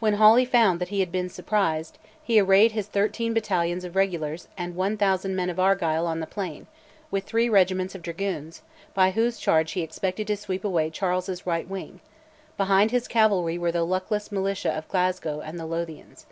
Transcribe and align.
When 0.00 0.16
Hawley 0.20 0.44
found 0.44 0.82
that 0.82 0.90
he 0.90 1.00
had 1.00 1.10
been 1.10 1.30
surprised 1.30 1.96
he 2.22 2.38
arrayed 2.38 2.72
his 2.72 2.86
thirteen 2.86 3.32
battalions 3.32 3.84
of 3.84 3.96
regulars 3.96 4.46
and 4.54 4.76
1000 4.76 5.34
men 5.34 5.48
of 5.48 5.58
Argyll 5.58 6.06
on 6.06 6.20
the 6.20 6.26
plain, 6.26 6.66
with 7.10 7.24
three 7.24 7.48
regiments 7.48 7.94
of 7.94 8.02
dragoons, 8.02 8.60
by 8.92 9.12
whose 9.12 9.38
charge 9.38 9.72
he 9.72 9.80
expected 9.80 10.26
to 10.26 10.36
sweep 10.36 10.62
away 10.66 10.90
Charles's 10.90 11.46
right 11.46 11.66
wing; 11.66 12.00
behind 12.58 12.90
his 12.90 13.08
cavalry 13.08 13.56
were 13.56 13.72
the 13.72 13.82
luckless 13.84 14.30
militia 14.30 14.76
of 14.76 14.86
Glasgow 14.88 15.40
and 15.40 15.58
the 15.58 15.64
Lothians. 15.66 16.26